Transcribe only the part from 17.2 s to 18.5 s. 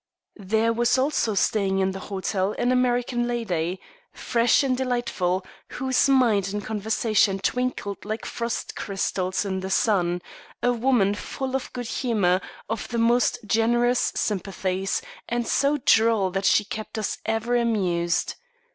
ever amused.